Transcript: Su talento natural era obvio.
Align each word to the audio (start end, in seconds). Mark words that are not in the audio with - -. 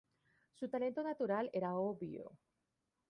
Su 0.55 0.67
talento 0.67 1.03
natural 1.03 1.51
era 1.53 1.75
obvio. 1.75 2.31